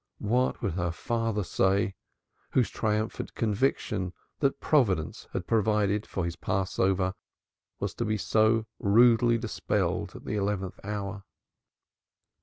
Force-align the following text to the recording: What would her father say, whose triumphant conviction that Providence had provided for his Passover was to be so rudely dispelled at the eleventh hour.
What 0.23 0.63
would 0.63 0.73
her 0.73 0.91
father 0.91 1.43
say, 1.43 1.93
whose 2.53 2.71
triumphant 2.71 3.35
conviction 3.35 4.13
that 4.39 4.59
Providence 4.59 5.27
had 5.31 5.45
provided 5.45 6.07
for 6.07 6.25
his 6.25 6.35
Passover 6.35 7.13
was 7.79 7.93
to 7.93 8.05
be 8.05 8.17
so 8.17 8.65
rudely 8.79 9.37
dispelled 9.37 10.15
at 10.15 10.25
the 10.25 10.33
eleventh 10.37 10.79
hour. 10.83 11.23